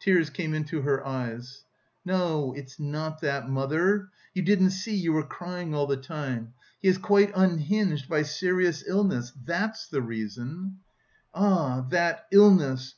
[0.00, 1.64] Tears came into her eyes.
[2.02, 4.08] "No, it's not that, mother.
[4.32, 6.54] You didn't see, you were crying all the time.
[6.80, 10.78] He is quite unhinged by serious illness that's the reason."
[11.34, 12.94] "Ah, that illness!